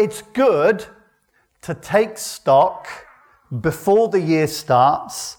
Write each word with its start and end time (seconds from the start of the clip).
it's 0.00 0.22
good 0.22 0.86
to 1.60 1.74
take 1.74 2.16
stock 2.16 2.88
before 3.60 4.08
the 4.08 4.20
year 4.20 4.46
starts. 4.46 5.36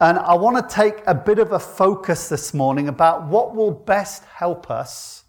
And 0.00 0.18
I 0.18 0.34
want 0.34 0.68
to 0.68 0.74
take 0.74 0.96
a 1.06 1.14
bit 1.14 1.38
of 1.38 1.52
a 1.52 1.58
focus 1.58 2.28
this 2.28 2.52
morning 2.52 2.88
about 2.88 3.26
what 3.26 3.54
will 3.54 3.70
best 3.70 4.24
help 4.24 4.70
us 4.70 5.24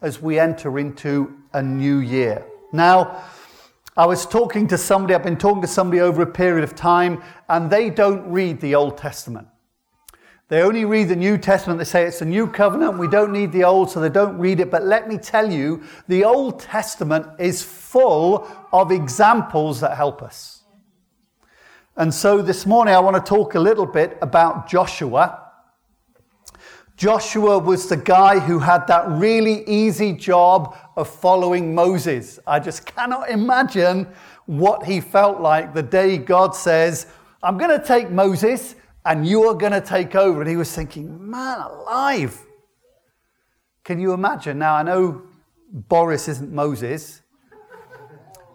as 0.00 0.22
we 0.22 0.38
enter 0.38 0.78
into 0.78 1.36
a 1.52 1.62
new 1.62 1.98
year. 1.98 2.46
Now, 2.72 3.22
I 3.98 4.06
was 4.06 4.24
talking 4.24 4.66
to 4.68 4.78
somebody, 4.78 5.14
I've 5.14 5.22
been 5.22 5.36
talking 5.36 5.60
to 5.60 5.68
somebody 5.68 6.00
over 6.00 6.22
a 6.22 6.26
period 6.26 6.64
of 6.64 6.74
time, 6.74 7.22
and 7.50 7.68
they 7.68 7.90
don't 7.90 8.30
read 8.30 8.62
the 8.62 8.74
Old 8.76 8.96
Testament. 8.96 9.46
They 10.48 10.62
only 10.62 10.84
read 10.84 11.08
the 11.08 11.16
New 11.16 11.38
Testament. 11.38 11.78
They 11.80 11.84
say 11.84 12.04
it's 12.04 12.20
the 12.20 12.24
new 12.24 12.46
covenant. 12.46 12.98
We 12.98 13.08
don't 13.08 13.32
need 13.32 13.50
the 13.50 13.64
Old, 13.64 13.90
so 13.90 13.98
they 13.98 14.08
don't 14.08 14.38
read 14.38 14.60
it. 14.60 14.70
But 14.70 14.84
let 14.84 15.08
me 15.08 15.18
tell 15.18 15.50
you, 15.50 15.82
the 16.06 16.24
Old 16.24 16.60
Testament 16.60 17.26
is 17.40 17.64
full 17.64 18.46
of 18.72 18.92
examples 18.92 19.80
that 19.80 19.96
help 19.96 20.22
us. 20.22 20.62
And 21.96 22.14
so 22.14 22.42
this 22.42 22.64
morning, 22.64 22.94
I 22.94 23.00
want 23.00 23.16
to 23.16 23.28
talk 23.28 23.56
a 23.56 23.60
little 23.60 23.86
bit 23.86 24.18
about 24.22 24.68
Joshua. 24.68 25.50
Joshua 26.96 27.58
was 27.58 27.88
the 27.88 27.96
guy 27.96 28.38
who 28.38 28.60
had 28.60 28.86
that 28.86 29.08
really 29.08 29.64
easy 29.66 30.12
job 30.12 30.76
of 30.96 31.08
following 31.08 31.74
Moses. 31.74 32.38
I 32.46 32.60
just 32.60 32.86
cannot 32.86 33.30
imagine 33.30 34.06
what 34.46 34.84
he 34.84 35.00
felt 35.00 35.40
like 35.40 35.74
the 35.74 35.82
day 35.82 36.18
God 36.18 36.54
says, 36.54 37.08
I'm 37.42 37.58
going 37.58 37.78
to 37.78 37.84
take 37.84 38.10
Moses 38.10 38.76
and 39.06 39.26
you 39.26 39.44
are 39.44 39.54
going 39.54 39.72
to 39.72 39.80
take 39.80 40.14
over. 40.14 40.40
And 40.40 40.50
he 40.50 40.56
was 40.56 40.74
thinking, 40.74 41.30
man 41.30 41.60
alive. 41.60 42.38
Can 43.84 44.00
you 44.00 44.12
imagine? 44.12 44.58
Now, 44.58 44.74
I 44.74 44.82
know 44.82 45.22
Boris 45.72 46.26
isn't 46.28 46.52
Moses, 46.52 47.22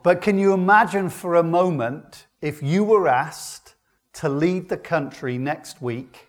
but 0.03 0.21
can 0.21 0.37
you 0.37 0.53
imagine 0.53 1.09
for 1.09 1.35
a 1.35 1.43
moment 1.43 2.27
if 2.41 2.61
you 2.61 2.83
were 2.83 3.07
asked 3.07 3.75
to 4.13 4.27
lead 4.27 4.67
the 4.67 4.77
country 4.77 5.37
next 5.37 5.81
week 5.81 6.27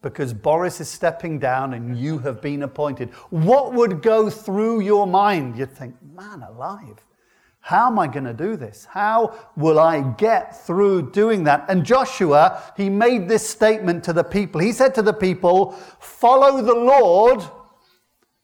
because 0.00 0.32
Boris 0.32 0.80
is 0.80 0.88
stepping 0.88 1.38
down 1.40 1.74
and 1.74 1.98
you 1.98 2.18
have 2.18 2.40
been 2.40 2.62
appointed? 2.62 3.10
What 3.30 3.72
would 3.72 4.00
go 4.00 4.30
through 4.30 4.80
your 4.80 5.08
mind? 5.08 5.58
You'd 5.58 5.72
think, 5.72 5.96
man 6.14 6.42
alive. 6.42 7.04
How 7.60 7.86
am 7.86 7.98
I 7.98 8.06
going 8.06 8.24
to 8.24 8.32
do 8.32 8.56
this? 8.56 8.86
How 8.86 9.38
will 9.56 9.78
I 9.78 10.00
get 10.00 10.66
through 10.66 11.12
doing 11.12 11.44
that? 11.44 11.66
And 11.68 11.84
Joshua, 11.84 12.62
he 12.76 12.88
made 12.88 13.28
this 13.28 13.48
statement 13.48 14.02
to 14.04 14.12
the 14.12 14.24
people. 14.24 14.60
He 14.60 14.72
said 14.72 14.94
to 14.94 15.02
the 15.02 15.12
people, 15.12 15.72
Follow 16.00 16.62
the 16.62 16.74
Lord 16.74 17.42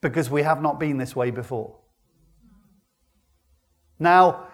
because 0.01 0.31
we 0.31 0.43
have 0.43 0.63
not 0.63 0.79
been 0.79 0.99
this 0.99 1.17
way 1.17 1.31
before. 1.31 1.77
Now, 3.99 4.49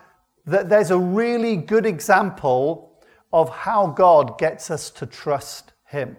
there's 0.46 0.90
a 0.90 0.98
really 0.98 1.56
good 1.56 1.86
example 1.86 3.02
of 3.32 3.48
how 3.50 3.88
God 3.88 4.38
gets 4.38 4.70
us 4.70 4.90
to 4.90 5.06
trust 5.06 5.72
Him. 5.86 6.16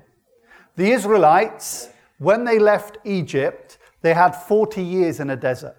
The 0.75 0.91
Israelites, 0.91 1.89
when 2.17 2.43
they 2.43 2.59
left 2.59 2.97
Egypt, 3.05 3.77
they 4.01 4.13
had 4.13 4.31
40 4.31 4.83
years 4.83 5.19
in 5.19 5.29
a 5.29 5.35
desert. 5.35 5.77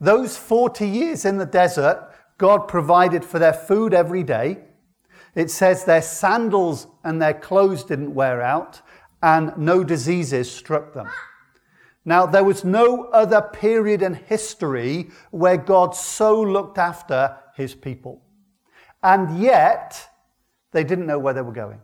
Those 0.00 0.36
40 0.36 0.88
years 0.88 1.24
in 1.24 1.38
the 1.38 1.46
desert, 1.46 2.08
God 2.38 2.68
provided 2.68 3.24
for 3.24 3.38
their 3.38 3.52
food 3.52 3.92
every 3.92 4.22
day. 4.22 4.58
It 5.34 5.50
says 5.50 5.84
their 5.84 6.02
sandals 6.02 6.86
and 7.04 7.20
their 7.20 7.34
clothes 7.34 7.84
didn't 7.84 8.14
wear 8.14 8.40
out, 8.42 8.80
and 9.22 9.52
no 9.56 9.82
diseases 9.82 10.50
struck 10.50 10.94
them. 10.94 11.08
Now, 12.04 12.26
there 12.26 12.44
was 12.44 12.64
no 12.64 13.04
other 13.06 13.42
period 13.42 14.02
in 14.02 14.14
history 14.14 15.10
where 15.30 15.56
God 15.56 15.94
so 15.94 16.40
looked 16.40 16.78
after 16.78 17.36
his 17.54 17.74
people. 17.74 18.22
And 19.02 19.38
yet, 19.38 20.08
they 20.72 20.84
didn't 20.84 21.06
know 21.06 21.18
where 21.18 21.34
they 21.34 21.42
were 21.42 21.52
going. 21.52 21.80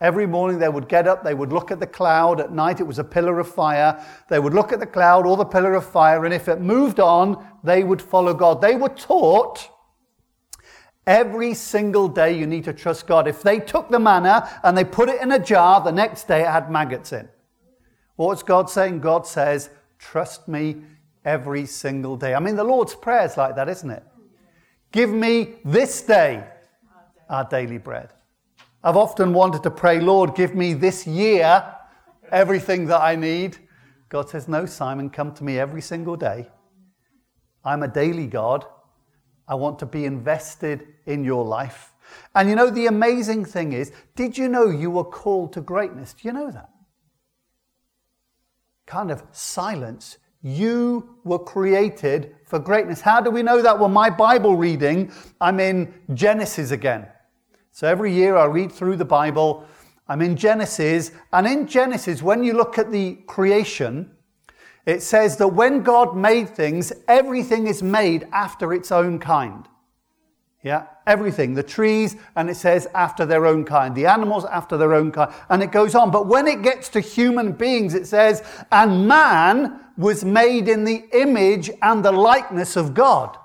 Every 0.00 0.26
morning 0.26 0.58
they 0.58 0.68
would 0.68 0.88
get 0.88 1.08
up, 1.08 1.24
they 1.24 1.32
would 1.32 1.52
look 1.52 1.70
at 1.70 1.80
the 1.80 1.86
cloud. 1.86 2.40
At 2.40 2.52
night 2.52 2.80
it 2.80 2.86
was 2.86 2.98
a 2.98 3.04
pillar 3.04 3.38
of 3.40 3.48
fire. 3.48 4.04
They 4.28 4.38
would 4.38 4.52
look 4.52 4.72
at 4.72 4.80
the 4.80 4.86
cloud 4.86 5.26
or 5.26 5.36
the 5.36 5.44
pillar 5.44 5.74
of 5.74 5.86
fire, 5.86 6.24
and 6.24 6.34
if 6.34 6.48
it 6.48 6.60
moved 6.60 7.00
on, 7.00 7.46
they 7.64 7.82
would 7.82 8.02
follow 8.02 8.34
God. 8.34 8.60
They 8.60 8.74
were 8.74 8.90
taught 8.90 9.70
every 11.06 11.54
single 11.54 12.08
day 12.08 12.38
you 12.38 12.46
need 12.46 12.64
to 12.64 12.74
trust 12.74 13.06
God. 13.06 13.26
If 13.26 13.42
they 13.42 13.58
took 13.58 13.88
the 13.88 13.98
manna 13.98 14.60
and 14.62 14.76
they 14.76 14.84
put 14.84 15.08
it 15.08 15.22
in 15.22 15.32
a 15.32 15.38
jar, 15.38 15.80
the 15.80 15.92
next 15.92 16.28
day 16.28 16.42
it 16.42 16.48
had 16.48 16.70
maggots 16.70 17.12
in. 17.12 17.28
What's 18.16 18.42
God 18.42 18.68
saying? 18.68 19.00
God 19.00 19.26
says, 19.26 19.70
Trust 19.98 20.46
me 20.46 20.82
every 21.24 21.64
single 21.64 22.16
day. 22.16 22.34
I 22.34 22.40
mean, 22.40 22.56
the 22.56 22.64
Lord's 22.64 22.94
Prayer 22.94 23.24
is 23.24 23.38
like 23.38 23.56
that, 23.56 23.68
isn't 23.68 23.90
it? 23.90 24.04
Give 24.92 25.10
me 25.10 25.54
this 25.64 26.02
day 26.02 26.44
our 27.30 27.44
daily 27.44 27.78
bread. 27.78 28.10
I've 28.86 28.96
often 28.96 29.32
wanted 29.32 29.64
to 29.64 29.70
pray, 29.72 29.98
Lord, 29.98 30.36
give 30.36 30.54
me 30.54 30.72
this 30.72 31.08
year 31.08 31.74
everything 32.30 32.86
that 32.86 33.00
I 33.00 33.16
need. 33.16 33.58
God 34.08 34.30
says, 34.30 34.46
No, 34.46 34.64
Simon, 34.64 35.10
come 35.10 35.34
to 35.34 35.42
me 35.42 35.58
every 35.58 35.82
single 35.82 36.14
day. 36.14 36.48
I'm 37.64 37.82
a 37.82 37.88
daily 37.88 38.28
God. 38.28 38.64
I 39.48 39.56
want 39.56 39.80
to 39.80 39.86
be 39.86 40.04
invested 40.04 40.86
in 41.04 41.24
your 41.24 41.44
life. 41.44 41.94
And 42.36 42.48
you 42.48 42.54
know, 42.54 42.70
the 42.70 42.86
amazing 42.86 43.44
thing 43.44 43.72
is, 43.72 43.90
did 44.14 44.38
you 44.38 44.48
know 44.48 44.70
you 44.70 44.92
were 44.92 45.02
called 45.02 45.52
to 45.54 45.60
greatness? 45.60 46.12
Do 46.12 46.28
you 46.28 46.32
know 46.32 46.52
that? 46.52 46.70
Kind 48.86 49.10
of 49.10 49.24
silence. 49.32 50.18
You 50.42 51.16
were 51.24 51.40
created 51.40 52.36
for 52.44 52.60
greatness. 52.60 53.00
How 53.00 53.20
do 53.20 53.32
we 53.32 53.42
know 53.42 53.62
that? 53.62 53.80
Well, 53.80 53.88
my 53.88 54.10
Bible 54.10 54.56
reading, 54.56 55.10
I'm 55.40 55.58
in 55.58 55.92
Genesis 56.14 56.70
again. 56.70 57.08
So 57.76 57.86
every 57.86 58.10
year 58.10 58.38
I 58.38 58.46
read 58.46 58.72
through 58.72 58.96
the 58.96 59.04
Bible. 59.04 59.66
I'm 60.08 60.22
in 60.22 60.34
Genesis. 60.34 61.12
And 61.30 61.46
in 61.46 61.66
Genesis, 61.66 62.22
when 62.22 62.42
you 62.42 62.54
look 62.54 62.78
at 62.78 62.90
the 62.90 63.16
creation, 63.26 64.12
it 64.86 65.02
says 65.02 65.36
that 65.36 65.48
when 65.48 65.82
God 65.82 66.16
made 66.16 66.48
things, 66.48 66.90
everything 67.06 67.66
is 67.66 67.82
made 67.82 68.28
after 68.32 68.72
its 68.72 68.90
own 68.90 69.18
kind. 69.18 69.68
Yeah, 70.62 70.86
everything. 71.06 71.52
The 71.52 71.62
trees, 71.62 72.16
and 72.34 72.48
it 72.48 72.54
says 72.54 72.88
after 72.94 73.26
their 73.26 73.44
own 73.44 73.66
kind. 73.66 73.94
The 73.94 74.06
animals 74.06 74.46
after 74.46 74.78
their 74.78 74.94
own 74.94 75.12
kind. 75.12 75.30
And 75.50 75.62
it 75.62 75.70
goes 75.70 75.94
on. 75.94 76.10
But 76.10 76.28
when 76.28 76.46
it 76.46 76.62
gets 76.62 76.88
to 76.88 77.00
human 77.00 77.52
beings, 77.52 77.92
it 77.92 78.06
says, 78.06 78.42
and 78.72 79.06
man 79.06 79.80
was 79.98 80.24
made 80.24 80.68
in 80.68 80.84
the 80.84 81.04
image 81.12 81.70
and 81.82 82.02
the 82.02 82.10
likeness 82.10 82.74
of 82.74 82.94
God. 82.94 83.36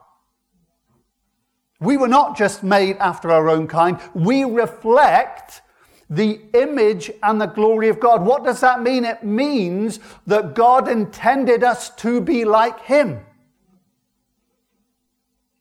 We 1.82 1.98
were 1.98 2.08
not 2.08 2.38
just 2.38 2.64
made 2.64 2.98
after 2.98 3.32
our 3.32 3.50
own 3.50 3.68
kind, 3.68 4.00
we 4.14 4.46
reflect 4.46 5.62
the 6.10 6.42
image 6.54 7.10
and 7.24 7.42
the 7.42 7.48
glory 7.48 7.90
of 7.90 8.00
God. 8.00 8.24
What 8.24 8.44
does 8.44 8.60
that 8.62 8.82
mean? 8.82 9.04
It 9.04 9.24
means 9.24 10.00
that 10.28 10.54
God 10.54 10.88
intended 10.88 11.64
us 11.64 11.90
to 11.96 12.22
be 12.22 12.46
like 12.46 12.82
Him. 12.82 13.22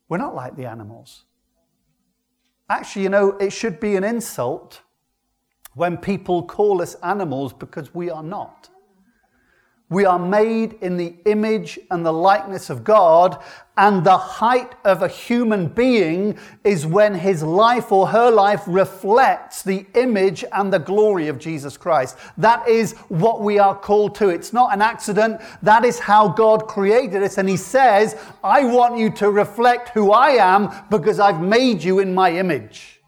We're 0.08 0.19
not 0.19 0.34
like 0.34 0.56
the 0.56 0.66
animals. 0.66 1.25
Actually, 2.69 3.04
you 3.04 3.08
know, 3.08 3.31
it 3.38 3.52
should 3.52 3.81
be 3.81 3.97
an 3.97 4.04
insult 4.04 4.81
when 5.75 5.97
people 5.97 6.42
call 6.42 6.82
us 6.82 6.97
animals 6.97 7.52
because 7.52 7.94
we 7.94 8.10
are 8.10 8.22
not. 8.22 8.69
We 9.91 10.05
are 10.05 10.21
made 10.21 10.75
in 10.75 10.97
the 10.97 11.17
image 11.27 11.77
and 11.91 12.06
the 12.06 12.12
likeness 12.12 12.71
of 12.71 12.84
God, 12.84 13.43
and 13.77 14.05
the 14.05 14.17
height 14.17 14.75
of 14.84 15.03
a 15.03 15.09
human 15.09 15.67
being 15.67 16.39
is 16.62 16.87
when 16.87 17.12
his 17.12 17.43
life 17.43 17.91
or 17.91 18.06
her 18.06 18.31
life 18.31 18.62
reflects 18.69 19.62
the 19.62 19.84
image 19.95 20.45
and 20.53 20.73
the 20.73 20.79
glory 20.79 21.27
of 21.27 21.41
Jesus 21.41 21.77
Christ. 21.77 22.17
That 22.39 22.69
is 22.69 22.93
what 23.09 23.41
we 23.41 23.59
are 23.59 23.75
called 23.75 24.15
to. 24.17 24.29
It's 24.29 24.53
not 24.53 24.73
an 24.73 24.81
accident. 24.81 25.41
That 25.62 25.84
is 25.84 25.99
how 25.99 26.29
God 26.29 26.69
created 26.69 27.23
us. 27.25 27.39
And 27.39 27.49
he 27.49 27.56
says, 27.56 28.17
I 28.45 28.65
want 28.65 28.97
you 28.97 29.11
to 29.12 29.31
reflect 29.31 29.89
who 29.89 30.12
I 30.12 30.31
am 30.31 30.73
because 30.89 31.19
I've 31.19 31.41
made 31.41 31.82
you 31.82 31.99
in 31.99 32.14
my 32.14 32.31
image. 32.31 33.00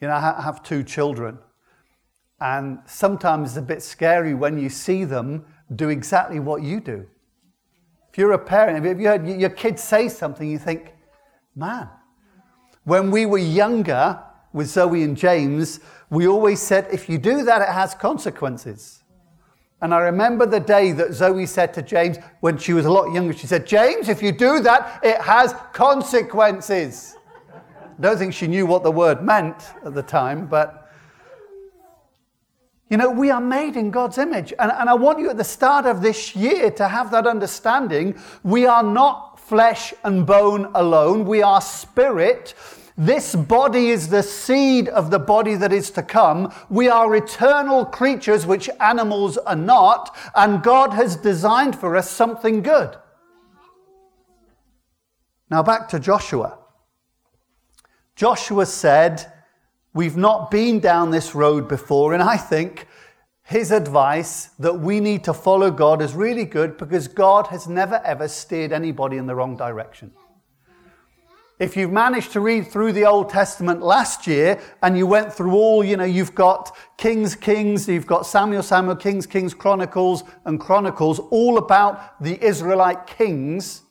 You 0.00 0.08
know, 0.08 0.14
I 0.14 0.42
have 0.42 0.62
two 0.64 0.82
children. 0.82 1.38
And 2.40 2.80
sometimes 2.86 3.50
it's 3.50 3.58
a 3.58 3.62
bit 3.62 3.82
scary 3.82 4.34
when 4.34 4.58
you 4.58 4.68
see 4.68 5.04
them 5.04 5.44
do 5.74 5.88
exactly 5.88 6.40
what 6.40 6.62
you 6.62 6.80
do. 6.80 7.06
If 8.10 8.18
you're 8.18 8.32
a 8.32 8.38
parent, 8.38 8.84
if 8.84 8.98
you 9.00 9.08
heard 9.08 9.26
your 9.26 9.50
kid 9.50 9.78
say 9.78 10.08
something, 10.08 10.48
you 10.48 10.58
think, 10.58 10.94
man. 11.56 11.88
When 12.84 13.10
we 13.10 13.26
were 13.26 13.38
younger 13.38 14.22
with 14.52 14.68
Zoe 14.68 15.02
and 15.02 15.16
James, 15.16 15.80
we 16.10 16.28
always 16.28 16.60
said, 16.60 16.86
if 16.92 17.08
you 17.08 17.18
do 17.18 17.42
that, 17.44 17.62
it 17.62 17.68
has 17.68 17.94
consequences. 17.94 19.02
And 19.80 19.92
I 19.92 19.98
remember 19.98 20.46
the 20.46 20.60
day 20.60 20.92
that 20.92 21.12
Zoe 21.12 21.46
said 21.46 21.74
to 21.74 21.82
James, 21.82 22.18
when 22.40 22.56
she 22.56 22.72
was 22.72 22.86
a 22.86 22.90
lot 22.90 23.12
younger, 23.12 23.32
she 23.32 23.46
said, 23.46 23.66
James, 23.66 24.08
if 24.08 24.22
you 24.22 24.32
do 24.32 24.60
that, 24.60 25.00
it 25.02 25.20
has 25.20 25.54
consequences. 25.72 27.16
I 27.52 28.00
don't 28.00 28.16
think 28.16 28.32
she 28.32 28.46
knew 28.46 28.66
what 28.66 28.82
the 28.82 28.90
word 28.90 29.22
meant 29.22 29.56
at 29.84 29.94
the 29.94 30.02
time, 30.02 30.46
but 30.46 30.83
you 32.90 32.96
know, 32.96 33.10
we 33.10 33.30
are 33.30 33.40
made 33.40 33.76
in 33.76 33.90
God's 33.90 34.18
image. 34.18 34.52
And, 34.58 34.70
and 34.70 34.88
I 34.88 34.94
want 34.94 35.18
you 35.18 35.30
at 35.30 35.36
the 35.36 35.44
start 35.44 35.86
of 35.86 36.02
this 36.02 36.36
year 36.36 36.70
to 36.72 36.88
have 36.88 37.10
that 37.12 37.26
understanding. 37.26 38.18
We 38.42 38.66
are 38.66 38.82
not 38.82 39.40
flesh 39.40 39.94
and 40.04 40.26
bone 40.26 40.70
alone. 40.74 41.24
We 41.24 41.42
are 41.42 41.60
spirit. 41.60 42.54
This 42.96 43.34
body 43.34 43.90
is 43.90 44.08
the 44.08 44.22
seed 44.22 44.88
of 44.88 45.10
the 45.10 45.18
body 45.18 45.56
that 45.56 45.72
is 45.72 45.90
to 45.92 46.02
come. 46.02 46.52
We 46.68 46.88
are 46.88 47.16
eternal 47.16 47.84
creatures, 47.84 48.46
which 48.46 48.70
animals 48.80 49.36
are 49.38 49.56
not, 49.56 50.16
and 50.36 50.62
God 50.62 50.92
has 50.92 51.16
designed 51.16 51.76
for 51.76 51.96
us 51.96 52.08
something 52.08 52.62
good. 52.62 52.96
Now, 55.50 55.62
back 55.62 55.88
to 55.88 55.98
Joshua. 55.98 56.58
Joshua 58.14 58.66
said, 58.66 59.32
We've 59.94 60.16
not 60.16 60.50
been 60.50 60.80
down 60.80 61.12
this 61.12 61.36
road 61.36 61.68
before, 61.68 62.14
and 62.14 62.22
I 62.22 62.36
think 62.36 62.88
his 63.44 63.70
advice 63.70 64.46
that 64.58 64.80
we 64.80 64.98
need 64.98 65.22
to 65.24 65.32
follow 65.32 65.70
God 65.70 66.02
is 66.02 66.14
really 66.14 66.44
good 66.44 66.76
because 66.76 67.06
God 67.06 67.46
has 67.48 67.68
never 67.68 68.00
ever 68.04 68.26
steered 68.26 68.72
anybody 68.72 69.18
in 69.18 69.26
the 69.26 69.36
wrong 69.36 69.56
direction. 69.56 70.10
If 71.60 71.76
you've 71.76 71.92
managed 71.92 72.32
to 72.32 72.40
read 72.40 72.66
through 72.66 72.92
the 72.92 73.04
Old 73.04 73.28
Testament 73.28 73.80
last 73.80 74.26
year 74.26 74.60
and 74.82 74.98
you 74.98 75.06
went 75.06 75.32
through 75.32 75.52
all, 75.52 75.84
you 75.84 75.96
know, 75.96 76.04
you've 76.04 76.34
got 76.34 76.76
Kings, 76.96 77.36
Kings, 77.36 77.88
you've 77.88 78.08
got 78.08 78.26
Samuel, 78.26 78.64
Samuel, 78.64 78.96
Kings, 78.96 79.24
Kings, 79.24 79.54
Chronicles, 79.54 80.24
and 80.44 80.58
Chronicles, 80.58 81.20
all 81.30 81.58
about 81.58 82.20
the 82.20 82.44
Israelite 82.44 83.06
kings, 83.06 83.83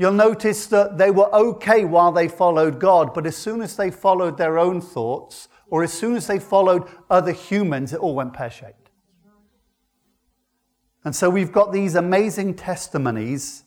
you'll 0.00 0.12
notice 0.12 0.64
that 0.68 0.96
they 0.96 1.10
were 1.10 1.30
okay 1.34 1.84
while 1.84 2.10
they 2.10 2.26
followed 2.26 2.80
God, 2.80 3.12
but 3.12 3.26
as 3.26 3.36
soon 3.36 3.60
as 3.60 3.76
they 3.76 3.90
followed 3.90 4.38
their 4.38 4.58
own 4.58 4.80
thoughts, 4.80 5.48
or 5.68 5.82
as 5.82 5.92
soon 5.92 6.16
as 6.16 6.26
they 6.26 6.38
followed 6.38 6.88
other 7.10 7.32
humans, 7.32 7.92
it 7.92 8.00
all 8.00 8.14
went 8.14 8.32
pear 8.32 8.48
shaped. 8.48 8.88
And 11.04 11.14
so 11.14 11.28
we've 11.28 11.52
got 11.52 11.70
these 11.70 11.96
amazing 11.96 12.54
testimonies 12.54 13.64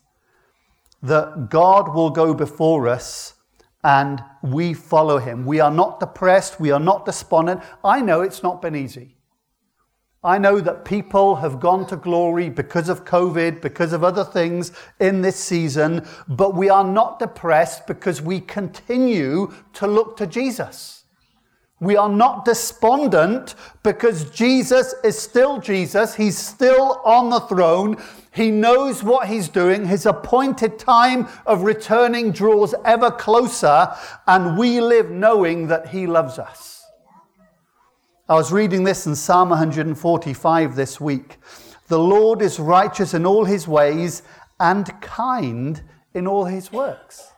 that 1.04 1.52
God 1.52 1.94
will 1.94 2.10
go 2.10 2.34
before 2.34 2.88
us 2.88 3.36
and 3.84 4.20
we 4.42 4.74
follow 4.74 5.20
him. 5.20 5.46
We 5.46 5.60
are 5.60 5.70
not 5.70 6.00
depressed, 6.00 6.60
we 6.60 6.72
are 6.72 6.80
not 6.80 7.06
despondent. 7.06 7.62
I 7.84 8.02
know 8.02 8.22
it's 8.22 8.42
not 8.42 8.60
been 8.60 8.76
easy. 8.76 9.13
I 10.26 10.38
know 10.38 10.62
that 10.62 10.86
people 10.86 11.36
have 11.36 11.60
gone 11.60 11.86
to 11.88 11.98
glory 11.98 12.50
because 12.50 12.88
of 12.88 13.04
COVID, 13.04 13.60
because 13.60 13.92
of 13.92 14.06
other 14.06 14.24
things 14.24 14.72
in 15.02 15.22
this 15.22 15.36
season, 15.36 16.08
but 16.30 16.56
we 16.56 16.70
are 16.70 16.86
not 16.86 17.20
depressed 17.20 17.88
because 17.88 18.22
we 18.22 18.40
continue 18.40 19.54
to 19.74 19.86
look 19.86 20.16
to 20.18 20.26
Jesus. 20.26 21.04
We 21.82 21.98
are 21.98 22.08
not 22.08 22.46
despondent 22.46 23.56
because 23.84 24.30
Jesus 24.30 24.96
is 25.04 25.20
still 25.20 25.60
Jesus. 25.60 26.16
He's 26.16 26.38
still 26.38 27.02
on 27.04 27.30
the 27.30 27.42
throne. 27.42 27.98
He 28.32 28.50
knows 28.50 29.04
what 29.04 29.28
he's 29.28 29.50
doing. 29.50 29.86
His 29.86 30.06
appointed 30.06 30.80
time 30.80 31.28
of 31.46 31.64
returning 31.64 32.32
draws 32.32 32.74
ever 32.86 33.12
closer, 33.12 33.94
and 34.26 34.58
we 34.58 34.80
live 34.80 35.12
knowing 35.12 35.68
that 35.68 35.90
he 35.90 36.08
loves 36.08 36.40
us. 36.40 36.83
I 38.30 38.36
was 38.36 38.54
reading 38.54 38.86
this 38.86 39.06
in 39.06 39.18
Psalm 39.18 39.50
145 39.50 40.76
this 40.78 41.02
week. 41.02 41.40
The 41.90 42.00
Lord 42.00 42.42
is 42.42 42.58
righteous 42.58 43.14
in 43.14 43.26
all 43.26 43.44
his 43.44 43.68
ways 43.68 44.24
and 44.62 44.90
kind 45.02 45.84
in 46.14 46.26
all 46.26 46.46
his 46.46 46.72
works. 46.72 47.34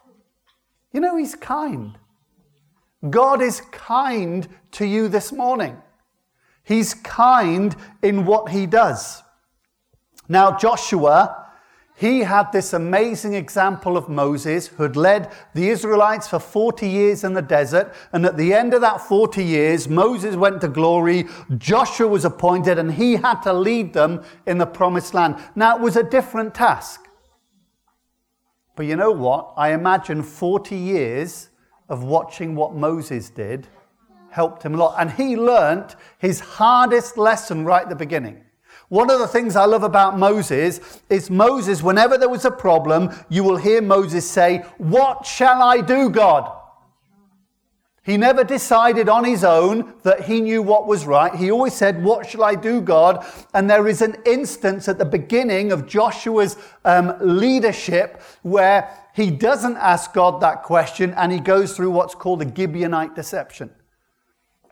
You 0.94 1.00
know, 1.00 1.18
he's 1.18 1.34
kind. 1.34 1.98
God 3.10 3.42
is 3.42 3.62
kind 3.72 4.48
to 4.74 4.86
you 4.86 5.08
this 5.08 5.32
morning. 5.32 5.76
He's 6.64 6.94
kind 6.94 7.76
in 8.04 8.24
what 8.26 8.50
he 8.50 8.68
does. 8.68 9.24
Now, 10.30 10.56
Joshua, 10.56 11.45
he 11.98 12.20
had 12.22 12.52
this 12.52 12.74
amazing 12.74 13.36
example 13.36 13.96
of 13.96 14.10
Moses 14.10 14.68
who 14.68 14.84
had 14.84 14.98
led 14.98 15.32
the 15.54 15.70
Israelites 15.70 16.28
for 16.28 16.40
40 16.40 16.90
years 16.90 17.24
in 17.24 17.34
the 17.34 17.42
desert. 17.42 17.94
And 18.12 18.26
at 18.26 18.36
the 18.36 18.54
end 18.54 18.74
of 18.74 18.82
that 18.82 19.00
40 19.00 19.42
years, 19.42 19.88
Moses 19.88 20.36
went 20.36 20.60
to 20.62 20.68
glory, 20.68 21.26
Joshua 21.58 22.08
was 22.08 22.26
appointed, 22.26 22.78
and 22.78 22.94
he 22.94 23.16
had 23.16 23.42
to 23.44 23.54
lead 23.54 23.94
them 23.94 24.24
in 24.46 24.58
the 24.58 24.66
promised 24.66 25.14
land. 25.14 25.38
Now, 25.56 25.78
it 25.78 25.82
was 25.82 25.96
a 25.96 26.04
different 26.04 26.54
task. 26.54 27.08
But 28.76 28.88
you 28.88 28.98
know 28.98 29.12
what? 29.12 29.54
I 29.56 29.72
imagine 29.72 30.22
40 30.22 30.76
years 30.76 31.50
of 31.88 32.04
watching 32.04 32.56
what 32.56 32.76
Moses 32.76 33.30
did 33.30 33.68
helped 34.32 34.64
him 34.64 34.76
a 34.76 34.78
lot. 34.78 34.96
And 35.00 35.12
he 35.12 35.38
learnt 35.38 35.96
his 36.18 36.42
hardest 36.42 37.18
lesson 37.18 37.64
right 37.64 37.84
at 37.84 37.90
the 37.90 37.96
beginning. 37.96 38.45
One 38.90 39.10
of 39.10 39.20
the 39.20 39.28
things 39.28 39.56
I 39.56 39.66
love 39.66 39.84
about 39.84 40.18
Moses 40.18 41.02
is 41.10 41.30
Moses, 41.30 41.82
whenever 41.82 42.18
there 42.18 42.30
was 42.30 42.46
a 42.46 42.52
problem, 42.52 43.12
you 43.30 43.44
will 43.44 43.58
hear 43.58 43.82
Moses 43.82 44.30
say, 44.30 44.64
What 44.78 45.26
shall 45.26 45.62
I 45.62 45.82
do, 45.82 46.10
God? 46.10 46.52
He 48.06 48.18
never 48.18 48.44
decided 48.44 49.10
on 49.10 49.24
his 49.24 49.44
own 49.44 49.96
that 50.04 50.26
he 50.26 50.40
knew 50.40 50.62
what 50.62 50.86
was 50.86 51.08
right. 51.08 51.34
He 51.34 51.50
always 51.50 51.74
said, 51.74 52.04
What 52.04 52.30
shall 52.30 52.44
I 52.44 52.54
do, 52.54 52.80
God? 52.80 53.26
And 53.56 53.68
there 53.68 53.88
is 53.88 54.04
an 54.04 54.18
instance 54.28 54.88
at 54.88 55.00
the 55.00 55.06
beginning 55.06 55.72
of 55.72 55.88
Joshua's 55.88 56.56
um, 56.86 57.16
leadership 57.20 58.22
where 58.44 58.96
he 59.16 59.32
doesn't 59.32 59.78
ask 59.78 60.14
God 60.14 60.40
that 60.42 60.62
question 60.62 61.16
and 61.16 61.32
he 61.32 61.40
goes 61.40 61.76
through 61.76 61.90
what's 61.90 62.14
called 62.14 62.44
a 62.44 62.46
Gibeonite 62.46 63.16
deception. 63.16 63.72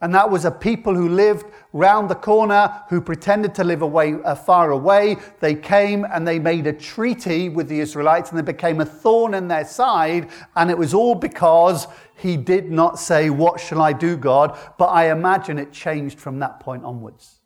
And 0.03 0.13
that 0.15 0.29
was 0.29 0.43
a 0.43 0.51
people 0.51 0.93
who 0.93 1.07
lived 1.07 1.45
round 1.71 2.09
the 2.09 2.15
corner, 2.15 2.83
who 2.89 2.99
pretended 2.99 3.55
to 3.55 3.63
live 3.63 3.81
away, 3.81 4.15
uh, 4.25 4.35
far 4.35 4.71
away. 4.71 5.15
They 5.39 5.55
came 5.55 6.03
and 6.03 6.27
they 6.27 6.39
made 6.39 6.67
a 6.67 6.73
treaty 6.73 7.47
with 7.47 7.69
the 7.69 7.79
Israelites 7.79 8.29
and 8.29 8.37
they 8.37 8.43
became 8.43 8.81
a 8.81 8.85
thorn 8.85 9.33
in 9.33 9.47
their 9.47 9.63
side. 9.63 10.29
And 10.57 10.69
it 10.69 10.77
was 10.77 10.93
all 10.93 11.15
because 11.15 11.87
he 12.17 12.35
did 12.35 12.69
not 12.69 12.99
say, 12.99 13.29
What 13.29 13.61
shall 13.61 13.81
I 13.81 13.93
do, 13.93 14.17
God? 14.17 14.59
But 14.77 14.87
I 14.87 15.09
imagine 15.09 15.57
it 15.57 15.71
changed 15.71 16.19
from 16.19 16.37
that 16.39 16.59
point 16.59 16.83
onwards. 16.83 17.39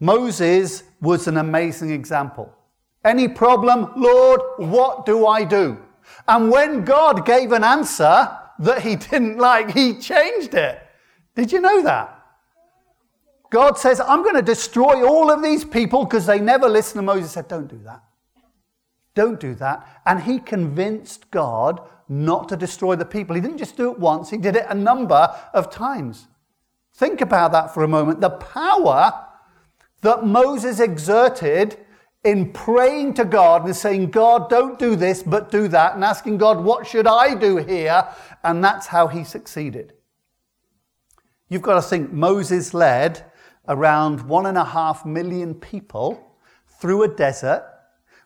Moses 0.00 0.82
was 1.00 1.28
an 1.28 1.36
amazing 1.36 1.92
example. 1.92 2.52
Any 3.04 3.28
problem? 3.28 3.92
Lord, 3.94 4.40
what 4.56 5.06
do 5.06 5.28
I 5.28 5.44
do? 5.44 5.78
And 6.26 6.50
when 6.50 6.84
God 6.84 7.24
gave 7.24 7.52
an 7.52 7.62
answer 7.62 8.36
that 8.58 8.82
he 8.82 8.96
didn't 8.96 9.38
like, 9.38 9.72
he 9.72 9.98
changed 9.98 10.54
it. 10.54 10.82
Did 11.34 11.52
you 11.52 11.60
know 11.60 11.82
that? 11.82 12.18
God 13.50 13.76
says, 13.78 14.00
I'm 14.00 14.22
going 14.22 14.34
to 14.34 14.42
destroy 14.42 15.06
all 15.06 15.30
of 15.30 15.42
these 15.42 15.64
people 15.64 16.04
because 16.04 16.26
they 16.26 16.40
never 16.40 16.68
listen. 16.68 16.98
And 16.98 17.06
Moses 17.06 17.32
said, 17.32 17.48
Don't 17.48 17.68
do 17.68 17.78
that. 17.84 18.02
Don't 19.14 19.38
do 19.38 19.54
that. 19.56 19.86
And 20.06 20.22
he 20.22 20.38
convinced 20.38 21.30
God 21.30 21.80
not 22.08 22.48
to 22.48 22.56
destroy 22.56 22.96
the 22.96 23.04
people. 23.04 23.34
He 23.34 23.42
didn't 23.42 23.58
just 23.58 23.76
do 23.76 23.90
it 23.90 23.98
once, 23.98 24.30
he 24.30 24.38
did 24.38 24.56
it 24.56 24.66
a 24.68 24.74
number 24.74 25.34
of 25.52 25.70
times. 25.70 26.28
Think 26.94 27.20
about 27.20 27.52
that 27.52 27.72
for 27.72 27.84
a 27.84 27.88
moment. 27.88 28.20
The 28.20 28.30
power 28.30 29.26
that 30.02 30.24
Moses 30.26 30.78
exerted 30.78 31.78
in 32.24 32.52
praying 32.52 33.14
to 33.14 33.24
God 33.24 33.64
and 33.64 33.74
saying, 33.74 34.10
God, 34.10 34.48
don't 34.48 34.78
do 34.78 34.94
this, 34.94 35.22
but 35.22 35.50
do 35.50 35.68
that, 35.68 35.94
and 35.94 36.04
asking 36.04 36.38
God, 36.38 36.62
what 36.62 36.86
should 36.86 37.06
I 37.06 37.34
do 37.34 37.56
here? 37.56 38.08
And 38.44 38.62
that's 38.62 38.86
how 38.86 39.08
he 39.08 39.24
succeeded. 39.24 39.94
You've 41.48 41.62
got 41.62 41.74
to 41.74 41.82
think 41.82 42.12
Moses 42.12 42.72
led 42.72 43.24
around 43.68 44.22
one 44.28 44.46
and 44.46 44.56
a 44.56 44.64
half 44.64 45.04
million 45.04 45.54
people 45.54 46.36
through 46.80 47.02
a 47.02 47.08
desert 47.08 47.64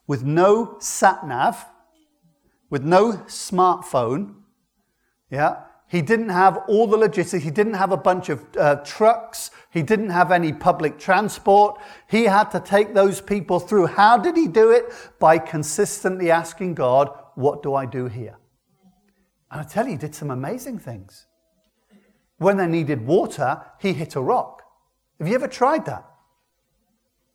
with 0.06 0.22
no 0.22 0.76
sat 0.78 1.26
nav, 1.26 1.66
with 2.70 2.84
no 2.84 3.12
smartphone, 3.26 4.34
yeah, 5.30 5.62
he 5.88 6.02
didn't 6.02 6.30
have 6.30 6.58
all 6.66 6.88
the 6.88 6.96
logistics. 6.96 7.44
He 7.44 7.50
didn't 7.50 7.74
have 7.74 7.92
a 7.92 7.96
bunch 7.96 8.28
of 8.28 8.44
uh, 8.58 8.76
trucks. 8.76 9.52
He 9.70 9.82
didn't 9.82 10.10
have 10.10 10.32
any 10.32 10.52
public 10.52 10.98
transport. 10.98 11.80
He 12.08 12.24
had 12.24 12.50
to 12.50 12.60
take 12.60 12.92
those 12.92 13.20
people 13.20 13.60
through. 13.60 13.86
How 13.86 14.18
did 14.18 14.36
he 14.36 14.48
do 14.48 14.72
it? 14.72 14.92
By 15.20 15.38
consistently 15.38 16.30
asking 16.30 16.74
God, 16.74 17.10
What 17.36 17.62
do 17.62 17.74
I 17.74 17.86
do 17.86 18.06
here? 18.06 18.36
And 19.50 19.60
I 19.60 19.64
tell 19.64 19.84
you, 19.84 19.92
he 19.92 19.98
did 19.98 20.14
some 20.14 20.32
amazing 20.32 20.80
things. 20.80 21.26
When 22.38 22.56
they 22.56 22.66
needed 22.66 23.06
water, 23.06 23.62
he 23.80 23.92
hit 23.92 24.16
a 24.16 24.20
rock. 24.20 24.62
Have 25.20 25.28
you 25.28 25.36
ever 25.36 25.48
tried 25.48 25.86
that? 25.86 26.04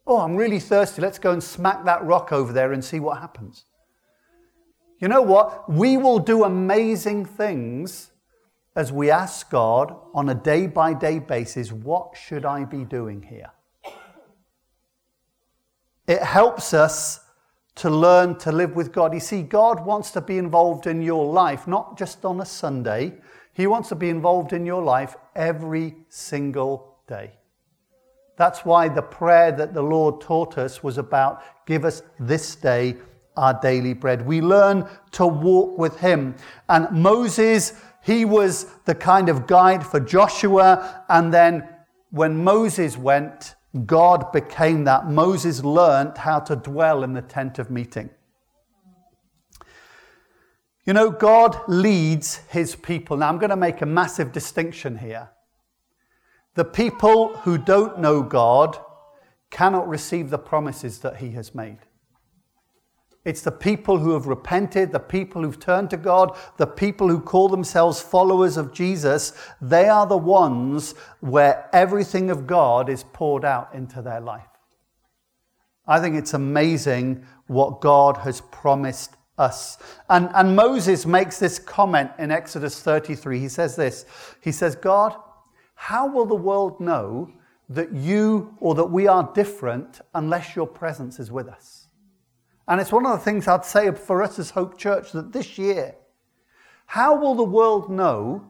Oh, 0.06 0.20
I'm 0.20 0.36
really 0.36 0.60
thirsty. 0.60 1.02
Let's 1.02 1.20
go 1.20 1.32
and 1.32 1.42
smack 1.42 1.86
that 1.86 2.04
rock 2.04 2.34
over 2.34 2.52
there 2.52 2.74
and 2.74 2.84
see 2.84 3.00
what 3.00 3.20
happens. 3.20 3.64
You 5.00 5.08
know 5.08 5.22
what? 5.22 5.72
We 5.72 5.96
will 5.96 6.20
do 6.20 6.44
amazing 6.44 7.26
things 7.26 8.11
as 8.76 8.92
we 8.92 9.12
ask 9.12 9.50
God 9.50 9.96
on 10.14 10.30
a 10.30 10.36
day 10.36 10.68
by 10.68 10.94
day 10.94 11.20
basis, 11.20 11.72
what 11.72 12.16
should 12.16 12.46
I 12.46 12.66
be 12.66 12.86
doing 12.86 13.22
here? 13.24 13.52
It 16.08 16.22
helps 16.22 16.74
us 16.74 17.22
to 17.76 17.90
learn 17.90 18.38
to 18.40 18.52
live 18.52 18.76
with 18.76 18.92
God. 18.92 19.14
You 19.14 19.20
see, 19.20 19.44
God 19.44 19.86
wants 19.86 20.12
to 20.12 20.22
be 20.22 20.38
involved 20.38 20.88
in 20.88 21.02
your 21.02 21.26
life, 21.26 21.68
not 21.68 21.98
just 21.98 22.26
on 22.26 22.42
a 22.42 22.46
Sunday. 22.46 23.14
He 23.54 23.68
wants 23.68 23.90
to 23.90 23.96
be 23.96 24.10
involved 24.10 24.54
in 24.54 24.66
your 24.66 24.84
life 24.84 25.16
every 25.36 25.96
single 26.10 26.98
day. 27.08 27.32
That's 28.38 28.66
why 28.66 28.88
the 28.88 29.02
prayer 29.02 29.52
that 29.52 29.74
the 29.74 29.84
Lord 29.84 30.22
taught 30.22 30.58
us 30.58 30.82
was 30.82 30.98
about 30.98 31.44
Give 31.66 31.86
us 31.86 32.02
this 32.20 32.56
day 32.56 32.98
our 33.38 33.58
daily 33.62 33.94
bread. 33.94 34.26
We 34.26 34.42
learn 34.42 34.90
to 35.12 35.26
walk 35.26 35.78
with 35.78 35.98
him. 36.00 36.36
And 36.68 36.92
Moses, 36.92 37.82
he 38.04 38.26
was 38.26 38.66
the 38.86 38.96
kind 38.96 39.30
of 39.30 39.48
guide 39.48 39.86
for 39.86 40.00
Joshua. 40.00 41.04
And 41.08 41.34
then 41.34 41.68
when 42.10 42.44
Moses 42.44 42.98
went, 42.98 43.56
God 43.86 44.32
became 44.32 44.84
that. 44.86 45.10
Moses 45.10 45.64
learned 45.64 46.18
how 46.18 46.40
to 46.42 46.56
dwell 46.56 47.04
in 47.04 47.14
the 47.14 47.22
tent 47.22 47.60
of 47.60 47.70
meeting. 47.70 48.10
You 50.84 50.94
know, 50.94 51.12
God 51.12 51.58
leads 51.68 52.38
his 52.50 52.76
people. 52.76 53.18
Now, 53.18 53.30
I'm 53.30 53.38
going 53.38 53.52
to 53.52 53.56
make 53.56 53.82
a 53.82 53.86
massive 53.86 54.32
distinction 54.32 54.98
here. 54.98 55.30
The 56.56 56.66
people 56.66 57.38
who 57.38 57.58
don't 57.58 58.00
know 58.00 58.24
God 58.24 58.78
cannot 59.52 59.88
receive 59.88 60.32
the 60.32 60.40
promises 60.40 61.00
that 61.00 61.18
he 61.18 61.32
has 61.32 61.54
made. 61.54 61.78
It's 63.24 63.42
the 63.42 63.52
people 63.52 64.00
who 64.00 64.14
have 64.14 64.26
repented, 64.26 64.92
the 64.92 65.00
people 65.00 65.44
who've 65.44 65.60
turned 65.60 65.92
to 65.92 65.98
God, 65.98 66.36
the 66.58 66.66
people 66.66 67.08
who 67.08 67.20
call 67.20 67.50
themselves 67.50 68.02
followers 68.02 68.58
of 68.58 68.74
Jesus. 68.74 69.34
They 69.62 69.88
are 69.88 70.08
the 70.08 70.18
ones 70.18 70.96
where 71.20 71.70
everything 71.72 72.32
of 72.32 72.48
God 72.48 72.90
is 72.90 73.04
poured 73.04 73.46
out 73.46 73.76
into 73.76 74.02
their 74.02 74.20
life. 74.20 74.48
I 75.88 76.00
think 76.00 76.16
it's 76.16 76.34
amazing 76.34 77.26
what 77.46 77.82
God 77.82 78.18
has 78.18 78.42
promised 78.42 79.16
us. 79.38 79.78
And, 80.10 80.30
and 80.34 80.56
Moses 80.56 81.06
makes 81.06 81.38
this 81.38 81.60
comment 81.60 82.12
in 82.18 82.32
Exodus 82.32 82.82
33. 82.82 83.40
He 83.40 83.50
says 83.50 83.76
this 83.76 84.06
He 84.42 84.52
says, 84.52 84.76
God, 84.76 85.16
how 85.76 86.08
will 86.08 86.26
the 86.26 86.36
world 86.36 86.80
know 86.80 87.32
that 87.70 87.94
you 87.94 88.56
or 88.60 88.74
that 88.76 88.86
we 88.86 89.08
are 89.08 89.32
different 89.34 90.02
unless 90.14 90.56
your 90.56 90.68
presence 90.68 91.20
is 91.20 91.32
with 91.32 91.48
us? 91.48 91.81
And 92.68 92.80
it's 92.80 92.92
one 92.92 93.06
of 93.06 93.12
the 93.12 93.24
things 93.24 93.48
I'd 93.48 93.66
say 93.66 93.92
for 93.92 94.22
us 94.22 94.40
as 94.40 94.52
Hope 94.52 94.78
Church 94.78 95.12
that 95.12 95.34
this 95.34 95.58
year, 95.58 95.96
how 96.86 97.16
will 97.16 97.36
the 97.36 97.44
world 97.44 97.90
know 97.90 98.46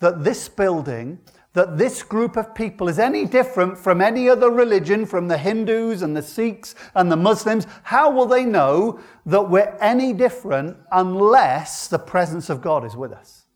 that 0.00 0.22
this 0.22 0.48
building, 0.48 1.18
that 1.54 1.78
this 1.78 2.02
group 2.02 2.36
of 2.36 2.54
people 2.54 2.88
is 2.88 2.98
any 2.98 3.24
different 3.24 3.78
from 3.78 4.00
any 4.00 4.28
other 4.28 4.50
religion, 4.50 5.06
from 5.06 5.28
the 5.28 5.38
Hindus 5.38 6.02
and 6.02 6.16
the 6.16 6.22
Sikhs 6.22 6.74
and 6.94 7.10
the 7.10 7.16
Muslims? 7.16 7.66
How 7.82 8.10
will 8.10 8.26
they 8.26 8.44
know 8.44 9.00
that 9.24 9.48
we're 9.48 9.76
any 9.80 10.12
different 10.12 10.76
unless 10.92 11.88
the 11.88 11.98
presence 11.98 12.50
of 12.50 12.60
God 12.60 12.84
is 12.84 12.94
with 12.94 13.12
us? 13.12 13.46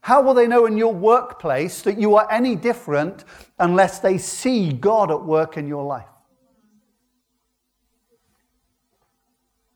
How 0.00 0.22
will 0.22 0.34
they 0.34 0.46
know 0.46 0.64
in 0.64 0.78
your 0.78 0.94
workplace 0.94 1.82
that 1.82 2.00
you 2.00 2.16
are 2.16 2.26
any 2.30 2.56
different 2.56 3.24
unless 3.58 3.98
they 3.98 4.16
see 4.16 4.72
God 4.72 5.10
at 5.10 5.22
work 5.22 5.58
in 5.58 5.68
your 5.68 5.84
life? 5.84 6.08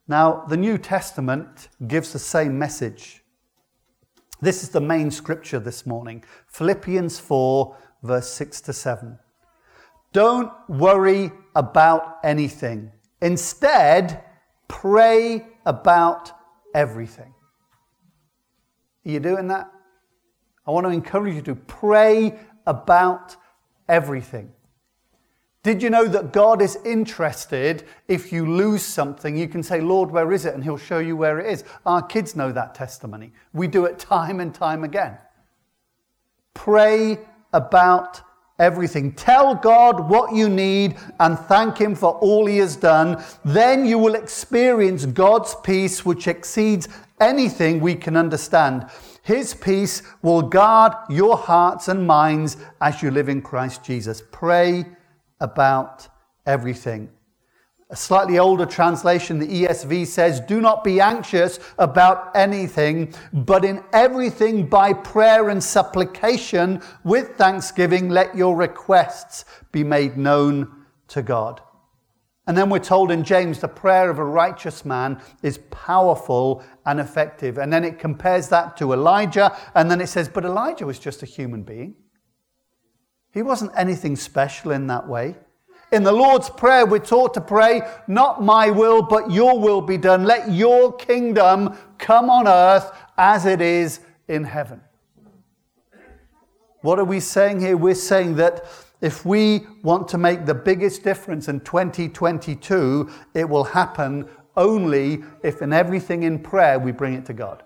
Now, 0.07 0.45
the 0.49 0.57
New 0.57 0.77
Testament 0.77 1.69
gives 1.87 2.11
the 2.11 2.19
same 2.19 2.59
message. 2.59 3.23
This 4.41 4.61
is 4.61 4.69
the 4.69 4.81
main 4.81 5.09
scripture 5.11 5.59
this 5.59 5.85
morning 5.85 6.23
Philippians 6.47 7.19
4, 7.19 7.77
verse 8.03 8.29
6 8.29 8.61
to 8.61 8.73
7. 8.73 9.17
Don't 10.11 10.51
worry 10.67 11.31
about 11.55 12.17
anything. 12.23 12.91
Instead, 13.21 14.23
pray 14.67 15.47
about 15.65 16.31
everything. 16.75 17.33
Are 19.05 19.11
you 19.11 19.21
doing 19.21 19.47
that? 19.47 19.71
I 20.67 20.71
want 20.71 20.85
to 20.85 20.91
encourage 20.91 21.35
you 21.35 21.41
to 21.43 21.55
pray 21.55 22.37
about 22.67 23.37
everything. 23.87 24.51
Did 25.63 25.81
you 25.81 25.89
know 25.89 26.05
that 26.05 26.33
God 26.33 26.61
is 26.61 26.77
interested 26.83 27.85
if 28.09 28.33
you 28.33 28.45
lose 28.45 28.83
something? 28.83 29.37
You 29.37 29.47
can 29.47 29.63
say, 29.63 29.79
Lord, 29.79 30.11
where 30.11 30.33
is 30.33 30.45
it? 30.45 30.53
And 30.53 30.61
He'll 30.61 30.77
show 30.77 30.99
you 30.99 31.15
where 31.15 31.39
it 31.39 31.49
is. 31.51 31.63
Our 31.85 32.01
kids 32.01 32.35
know 32.35 32.51
that 32.51 32.75
testimony. 32.75 33.31
We 33.53 33.67
do 33.67 33.85
it 33.85 33.97
time 33.97 34.41
and 34.41 34.53
time 34.53 34.83
again. 34.83 35.17
Pray 36.53 37.17
about 37.53 38.19
everything. 38.59 39.13
Tell 39.13 39.55
God 39.55 40.09
what 40.09 40.35
you 40.35 40.49
need 40.49 40.97
and 41.21 41.39
thank 41.39 41.77
Him 41.77 41.95
for 41.95 42.15
all 42.15 42.45
He 42.45 42.57
has 42.57 42.75
done. 42.75 43.23
Then 43.45 43.85
you 43.85 43.97
will 43.97 44.15
experience 44.15 45.05
God's 45.05 45.55
peace, 45.63 46.03
which 46.03 46.27
exceeds 46.27 46.89
anything 47.21 47.79
we 47.79 47.95
can 47.95 48.17
understand. 48.17 48.87
His 49.21 49.53
peace 49.53 50.03
will 50.21 50.41
guard 50.41 50.91
your 51.09 51.37
hearts 51.37 51.87
and 51.87 52.05
minds 52.05 52.57
as 52.81 53.01
you 53.01 53.11
live 53.11 53.29
in 53.29 53.41
Christ 53.41 53.81
Jesus. 53.81 54.21
Pray 54.29 54.85
about 55.39 56.07
everything. 56.45 57.09
A 57.89 57.95
slightly 57.95 58.39
older 58.39 58.65
translation, 58.65 59.37
the 59.37 59.65
ESV 59.65 60.07
says, 60.07 60.39
Do 60.39 60.59
not 60.59 60.83
be 60.83 60.99
anxious 60.99 61.59
about 61.77 62.35
anything, 62.35 63.13
but 63.31 63.63
in 63.63 63.83
everything 63.93 64.65
by 64.65 64.93
prayer 64.93 65.49
and 65.49 65.63
supplication 65.63 66.81
with 67.03 67.35
thanksgiving, 67.37 68.09
let 68.09 68.35
your 68.35 68.55
requests 68.55 69.45
be 69.71 69.83
made 69.83 70.17
known 70.17 70.85
to 71.09 71.21
God. 71.21 71.61
And 72.47 72.57
then 72.57 72.69
we're 72.69 72.79
told 72.79 73.11
in 73.11 73.23
James, 73.23 73.59
the 73.59 73.67
prayer 73.67 74.09
of 74.09 74.19
a 74.19 74.25
righteous 74.25 74.83
man 74.83 75.21
is 75.43 75.59
powerful 75.69 76.63
and 76.85 76.99
effective. 76.99 77.57
And 77.57 77.71
then 77.71 77.85
it 77.85 77.99
compares 77.99 78.49
that 78.49 78.75
to 78.77 78.93
Elijah, 78.93 79.55
and 79.75 79.89
then 79.89 80.01
it 80.01 80.07
says, 80.07 80.27
But 80.27 80.45
Elijah 80.45 80.85
was 80.85 80.99
just 80.99 81.23
a 81.23 81.27
human 81.27 81.63
being. 81.63 81.95
He 83.33 83.41
wasn't 83.41 83.71
anything 83.75 84.15
special 84.15 84.71
in 84.71 84.87
that 84.87 85.07
way. 85.07 85.35
In 85.91 86.03
the 86.03 86.11
Lord's 86.11 86.49
Prayer, 86.49 86.85
we're 86.85 86.99
taught 86.99 87.33
to 87.35 87.41
pray, 87.41 87.81
not 88.07 88.43
my 88.43 88.69
will, 88.69 89.01
but 89.01 89.31
your 89.31 89.59
will 89.59 89.81
be 89.81 89.97
done. 89.97 90.23
Let 90.23 90.51
your 90.51 90.93
kingdom 90.93 91.77
come 91.97 92.29
on 92.29 92.47
earth 92.47 92.91
as 93.17 93.45
it 93.45 93.61
is 93.61 93.99
in 94.27 94.43
heaven. 94.43 94.81
What 96.81 96.99
are 96.99 97.05
we 97.05 97.19
saying 97.19 97.59
here? 97.59 97.77
We're 97.77 97.95
saying 97.95 98.35
that 98.35 98.65
if 99.01 99.25
we 99.25 99.67
want 99.83 100.07
to 100.09 100.17
make 100.17 100.45
the 100.45 100.55
biggest 100.55 101.03
difference 101.03 101.47
in 101.47 101.59
2022, 101.61 103.09
it 103.33 103.47
will 103.47 103.63
happen 103.63 104.27
only 104.55 105.23
if 105.43 105.61
in 105.61 105.73
everything 105.73 106.23
in 106.23 106.39
prayer 106.39 106.79
we 106.79 106.91
bring 106.91 107.13
it 107.13 107.25
to 107.27 107.33
God. 107.33 107.63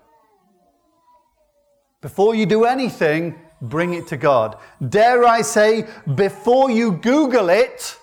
Before 2.00 2.34
you 2.34 2.46
do 2.46 2.64
anything, 2.64 3.38
bring 3.62 3.94
it 3.94 4.06
to 4.08 4.16
God. 4.16 4.56
Dare 4.88 5.24
I 5.24 5.42
say, 5.42 5.86
before 6.14 6.70
you 6.70 6.92
Google 6.92 7.48
it, 7.48 7.98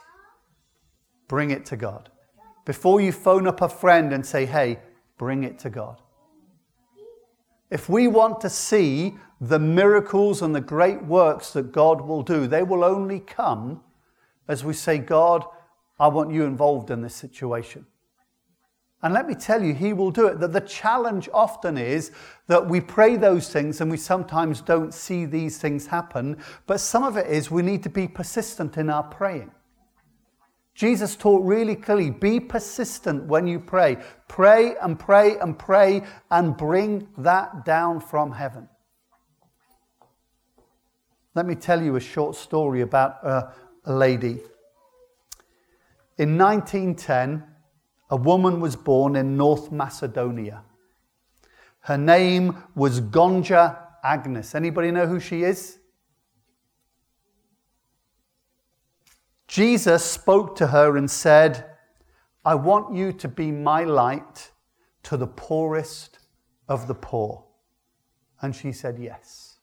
bring 1.28 1.52
it 1.52 1.66
to 1.68 1.78
God. 1.78 2.10
Before 2.66 3.00
you 3.00 3.12
phone 3.12 3.48
up 3.48 3.62
a 3.62 3.70
friend 3.70 4.12
and 4.14 4.26
say, 4.26 4.46
hey, 4.46 4.80
bring 5.18 5.44
it 5.44 5.60
to 5.60 5.70
God. 5.70 6.02
If 7.70 7.90
we 7.90 8.08
want 8.08 8.42
to 8.42 8.50
see 8.50 9.16
the 9.42 9.60
miracles 9.60 10.42
and 10.42 10.56
the 10.56 10.62
great 10.62 11.04
works 11.04 11.54
that 11.54 11.72
God 11.72 12.02
will 12.02 12.24
do, 12.24 12.48
they 12.48 12.64
will 12.64 12.84
only 12.84 13.20
come 13.20 13.82
as 14.48 14.64
we 14.64 14.74
say, 14.74 14.98
God, 14.98 15.44
I 16.00 16.08
want 16.08 16.32
you 16.32 16.44
involved 16.44 16.92
in 16.92 17.02
this 17.02 17.16
situation. 17.16 17.86
And 19.04 19.14
let 19.14 19.28
me 19.28 19.36
tell 19.36 19.62
you, 19.62 19.74
he 19.74 19.94
will 19.94 20.12
do 20.12 20.28
it. 20.28 20.40
That 20.40 20.54
the 20.54 20.62
challenge 20.62 21.30
often 21.34 21.78
is 21.78 22.12
that 22.48 22.68
we 22.68 22.82
pray 22.82 23.18
those 23.18 23.50
things 23.50 23.82
and 23.82 23.92
we 23.92 23.98
sometimes 23.98 24.62
don't 24.62 24.94
see 24.94 25.26
these 25.26 25.58
things 25.58 25.88
happen. 25.88 26.38
But 26.66 26.80
some 26.80 27.04
of 27.04 27.18
it 27.18 27.28
is 27.28 27.52
we 27.52 27.62
need 27.62 27.84
to 27.84 27.90
be 27.90 28.08
persistent 28.08 28.78
in 28.78 28.90
our 28.90 29.04
praying. 29.04 29.52
Jesus 30.74 31.16
taught 31.16 31.44
really 31.46 31.76
clearly 31.76 32.10
be 32.10 32.40
persistent 32.40 33.24
when 33.26 33.48
you 33.48 33.60
pray. 33.60 33.98
Pray 34.28 34.76
and 34.82 35.00
pray 35.00 35.38
and 35.40 35.58
pray 35.58 36.04
and 36.30 36.58
bring 36.58 37.08
that 37.18 37.64
down 37.64 38.02
from 38.02 38.34
heaven. 38.34 38.68
Let 41.34 41.46
me 41.46 41.56
tell 41.56 41.82
you 41.82 41.96
a 41.96 42.02
short 42.02 42.36
story 42.36 42.82
about 42.82 43.24
a, 43.24 43.54
a 43.86 43.94
lady. 43.94 44.42
In 46.18 46.38
1910, 46.38 47.44
a 48.10 48.16
woman 48.16 48.60
was 48.60 48.76
born 48.76 49.16
in 49.16 49.38
North 49.38 49.72
Macedonia. 49.72 50.64
Her 51.82 51.98
name 51.98 52.64
was 52.76 53.02
Gonxha 53.02 53.78
Agnes. 54.04 54.56
Anybody 54.56 54.92
know 54.92 55.08
who 55.08 55.20
she 55.20 55.44
is? 55.44 55.80
Jesus 59.48 60.04
spoke 60.04 60.56
to 60.56 60.68
her 60.68 60.98
and 60.98 61.10
said, 61.10 61.66
I 62.44 62.56
want 62.56 62.96
you 62.96 63.14
to 63.14 63.28
be 63.28 63.52
my 63.52 63.84
light 63.84 64.52
to 65.04 65.18
the 65.18 65.28
poorest 65.28 66.20
of 66.68 66.88
the 66.88 66.96
poor. 66.96 67.44
And 68.42 68.56
she 68.56 68.72
said, 68.72 68.98
Yes. 69.00 69.58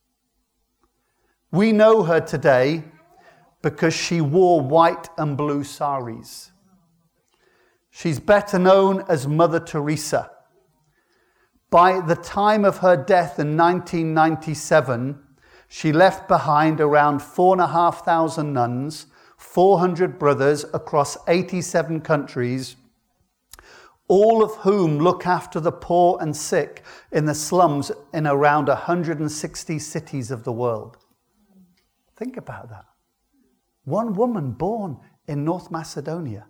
We 1.50 1.72
know 1.72 2.02
her 2.04 2.20
today 2.20 2.84
because 3.60 3.94
she 3.94 4.20
wore 4.20 4.60
white 4.60 5.08
and 5.18 5.36
blue 5.36 5.64
saris. 5.64 6.51
She's 7.94 8.18
better 8.18 8.58
known 8.58 9.04
as 9.06 9.28
Mother 9.28 9.60
Teresa. 9.60 10.30
By 11.68 12.00
the 12.00 12.16
time 12.16 12.64
of 12.64 12.78
her 12.78 12.96
death 12.96 13.38
in 13.38 13.54
1997, 13.56 15.22
she 15.68 15.92
left 15.92 16.26
behind 16.26 16.80
around 16.80 17.20
4,500 17.20 18.44
nuns, 18.50 19.06
400 19.36 20.18
brothers 20.18 20.64
across 20.72 21.18
87 21.28 22.00
countries, 22.00 22.76
all 24.08 24.42
of 24.42 24.56
whom 24.56 24.98
look 24.98 25.26
after 25.26 25.60
the 25.60 25.70
poor 25.70 26.16
and 26.20 26.34
sick 26.34 26.82
in 27.12 27.26
the 27.26 27.34
slums 27.34 27.92
in 28.14 28.26
around 28.26 28.68
160 28.68 29.78
cities 29.78 30.30
of 30.30 30.44
the 30.44 30.52
world. 30.52 30.96
Think 32.16 32.38
about 32.38 32.70
that. 32.70 32.86
One 33.84 34.14
woman 34.14 34.52
born 34.52 34.98
in 35.28 35.44
North 35.44 35.70
Macedonia. 35.70 36.46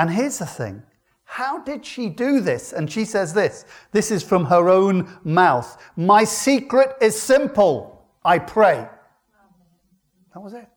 And 0.00 0.10
here's 0.10 0.38
the 0.38 0.46
thing 0.46 0.82
how 1.24 1.62
did 1.62 1.84
she 1.84 2.08
do 2.08 2.40
this? 2.40 2.72
And 2.72 2.90
she 2.90 3.04
says 3.04 3.34
this 3.34 3.66
this 3.92 4.10
is 4.10 4.22
from 4.22 4.46
her 4.46 4.70
own 4.70 5.18
mouth. 5.24 5.76
My 5.94 6.24
secret 6.24 6.96
is 7.02 7.20
simple. 7.20 8.08
I 8.24 8.38
pray. 8.38 8.88
That 10.32 10.40
was 10.40 10.54
it. 10.54 10.68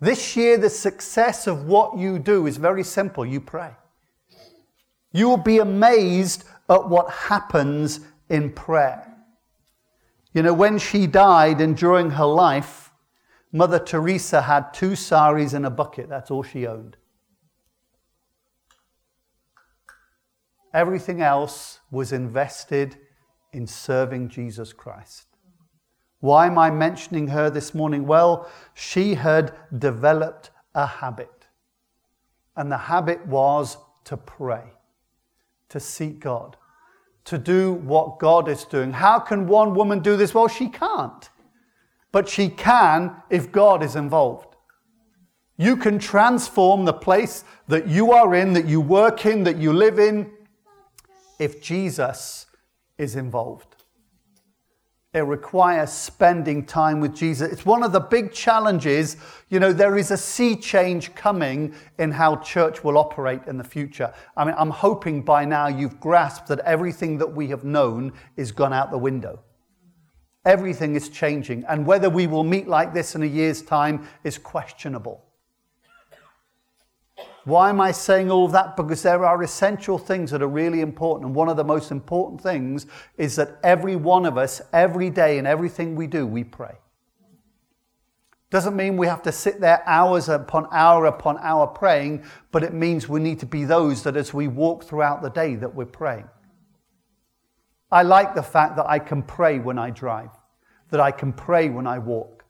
This 0.00 0.36
year, 0.36 0.58
the 0.58 0.68
success 0.68 1.46
of 1.46 1.64
what 1.64 1.96
you 1.96 2.18
do 2.18 2.46
is 2.46 2.58
very 2.58 2.84
simple. 2.84 3.24
You 3.24 3.40
pray. 3.40 3.70
You 5.12 5.30
will 5.30 5.36
be 5.38 5.58
amazed 5.58 6.44
at 6.68 6.88
what 6.88 7.10
happens 7.10 8.00
in 8.28 8.52
prayer. 8.52 9.06
You 10.34 10.42
know, 10.42 10.54
when 10.54 10.78
she 10.78 11.06
died 11.06 11.60
and 11.62 11.74
during 11.74 12.10
her 12.10 12.26
life, 12.26 12.89
Mother 13.52 13.78
Teresa 13.78 14.42
had 14.42 14.72
two 14.72 14.94
saris 14.94 15.52
and 15.52 15.66
a 15.66 15.70
bucket. 15.70 16.08
That's 16.08 16.30
all 16.30 16.42
she 16.42 16.66
owned. 16.66 16.96
Everything 20.72 21.20
else 21.20 21.80
was 21.90 22.12
invested 22.12 22.96
in 23.52 23.66
serving 23.66 24.28
Jesus 24.28 24.72
Christ. 24.72 25.26
Why 26.20 26.46
am 26.46 26.58
I 26.58 26.70
mentioning 26.70 27.28
her 27.28 27.50
this 27.50 27.74
morning? 27.74 28.06
Well, 28.06 28.48
she 28.74 29.14
had 29.14 29.52
developed 29.76 30.50
a 30.74 30.86
habit. 30.86 31.46
And 32.56 32.70
the 32.70 32.78
habit 32.78 33.26
was 33.26 33.78
to 34.04 34.16
pray, 34.16 34.64
to 35.70 35.80
seek 35.80 36.20
God, 36.20 36.56
to 37.24 37.38
do 37.38 37.72
what 37.72 38.18
God 38.18 38.48
is 38.48 38.64
doing. 38.64 38.92
How 38.92 39.18
can 39.18 39.48
one 39.48 39.74
woman 39.74 40.00
do 40.00 40.16
this? 40.16 40.34
Well, 40.34 40.48
she 40.48 40.68
can't. 40.68 41.28
But 42.12 42.28
she 42.28 42.48
can 42.48 43.16
if 43.30 43.52
God 43.52 43.82
is 43.82 43.96
involved. 43.96 44.56
You 45.56 45.76
can 45.76 45.98
transform 45.98 46.84
the 46.86 46.92
place 46.92 47.44
that 47.68 47.86
you 47.86 48.12
are 48.12 48.34
in, 48.34 48.54
that 48.54 48.66
you 48.66 48.80
work 48.80 49.26
in, 49.26 49.44
that 49.44 49.58
you 49.58 49.72
live 49.72 49.98
in, 49.98 50.30
if 51.38 51.62
Jesus 51.62 52.46
is 52.96 53.14
involved. 53.14 53.76
It 55.12 55.20
requires 55.20 55.90
spending 55.92 56.64
time 56.64 57.00
with 57.00 57.16
Jesus. 57.16 57.50
It's 57.50 57.66
one 57.66 57.82
of 57.82 57.90
the 57.90 57.98
big 57.98 58.32
challenges. 58.32 59.16
You 59.48 59.58
know, 59.58 59.72
there 59.72 59.96
is 59.96 60.12
a 60.12 60.16
sea 60.16 60.54
change 60.54 61.14
coming 61.16 61.74
in 61.98 62.12
how 62.12 62.36
church 62.36 62.84
will 62.84 62.96
operate 62.96 63.40
in 63.48 63.58
the 63.58 63.64
future. 63.64 64.14
I 64.36 64.44
mean, 64.44 64.54
I'm 64.56 64.70
hoping 64.70 65.22
by 65.22 65.44
now 65.44 65.66
you've 65.66 65.98
grasped 65.98 66.46
that 66.48 66.60
everything 66.60 67.18
that 67.18 67.34
we 67.34 67.48
have 67.48 67.64
known 67.64 68.12
is 68.36 68.52
gone 68.52 68.72
out 68.72 68.92
the 68.92 68.98
window. 68.98 69.40
Everything 70.44 70.94
is 70.94 71.08
changing. 71.08 71.64
And 71.68 71.86
whether 71.86 72.08
we 72.08 72.26
will 72.26 72.44
meet 72.44 72.66
like 72.66 72.94
this 72.94 73.14
in 73.14 73.22
a 73.22 73.26
year's 73.26 73.62
time 73.62 74.08
is 74.24 74.38
questionable. 74.38 75.24
Why 77.44 77.70
am 77.70 77.80
I 77.80 77.92
saying 77.92 78.30
all 78.30 78.44
of 78.44 78.52
that? 78.52 78.76
Because 78.76 79.02
there 79.02 79.24
are 79.24 79.42
essential 79.42 79.98
things 79.98 80.30
that 80.30 80.42
are 80.42 80.48
really 80.48 80.80
important. 80.80 81.26
And 81.26 81.34
one 81.34 81.48
of 81.48 81.56
the 81.56 81.64
most 81.64 81.90
important 81.90 82.40
things 82.40 82.86
is 83.16 83.36
that 83.36 83.58
every 83.62 83.96
one 83.96 84.26
of 84.26 84.36
us, 84.36 84.60
every 84.72 85.10
day, 85.10 85.38
in 85.38 85.46
everything 85.46 85.94
we 85.94 86.06
do, 86.06 86.26
we 86.26 86.44
pray. 86.44 86.76
Doesn't 88.50 88.74
mean 88.74 88.96
we 88.96 89.06
have 89.06 89.22
to 89.22 89.32
sit 89.32 89.60
there 89.60 89.82
hours 89.86 90.28
upon 90.28 90.66
hour 90.72 91.06
upon 91.06 91.38
hour 91.38 91.66
praying, 91.68 92.24
but 92.50 92.64
it 92.64 92.74
means 92.74 93.08
we 93.08 93.20
need 93.20 93.38
to 93.40 93.46
be 93.46 93.64
those 93.64 94.02
that 94.02 94.16
as 94.16 94.34
we 94.34 94.48
walk 94.48 94.84
throughout 94.84 95.22
the 95.22 95.30
day 95.30 95.54
that 95.54 95.72
we're 95.72 95.86
praying. 95.86 96.28
I 97.92 98.02
like 98.02 98.34
the 98.34 98.42
fact 98.42 98.76
that 98.76 98.88
I 98.88 98.98
can 98.98 99.22
pray 99.22 99.58
when 99.58 99.78
I 99.78 99.90
drive, 99.90 100.30
that 100.90 101.00
I 101.00 101.10
can 101.10 101.32
pray 101.32 101.68
when 101.68 101.86
I 101.86 101.98
walk 101.98 102.40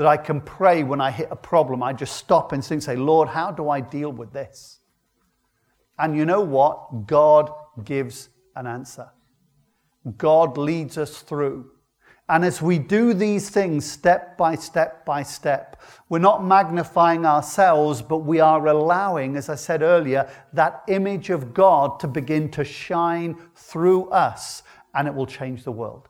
that 0.00 0.06
I 0.06 0.16
can 0.16 0.40
pray 0.40 0.82
when 0.82 0.98
I 0.98 1.10
hit 1.10 1.28
a 1.30 1.36
problem. 1.36 1.82
I 1.82 1.92
just 1.92 2.16
stop 2.16 2.52
and 2.52 2.64
say, 2.64 2.96
Lord, 2.96 3.28
how 3.28 3.50
do 3.50 3.68
I 3.68 3.82
deal 3.82 4.10
with 4.10 4.32
this? 4.32 4.78
And 5.98 6.16
you 6.16 6.24
know 6.24 6.40
what? 6.40 7.06
God 7.06 7.52
gives 7.84 8.30
an 8.56 8.66
answer. 8.66 9.10
God 10.16 10.56
leads 10.56 10.96
us 10.96 11.20
through. 11.20 11.72
And 12.30 12.44
as 12.44 12.62
we 12.62 12.78
do 12.78 13.12
these 13.12 13.50
things 13.50 13.84
step 13.84 14.38
by 14.38 14.54
step 14.54 15.04
by 15.04 15.24
step, 15.24 15.82
we're 16.08 16.20
not 16.20 16.44
magnifying 16.44 17.26
ourselves, 17.26 18.02
but 18.02 18.18
we 18.18 18.38
are 18.38 18.68
allowing, 18.68 19.36
as 19.36 19.48
I 19.48 19.56
said 19.56 19.82
earlier, 19.82 20.30
that 20.52 20.84
image 20.86 21.30
of 21.30 21.52
God 21.52 21.98
to 21.98 22.06
begin 22.06 22.48
to 22.52 22.62
shine 22.62 23.36
through 23.56 24.10
us, 24.10 24.62
and 24.94 25.08
it 25.08 25.14
will 25.14 25.26
change 25.26 25.64
the 25.64 25.72
world. 25.72 26.08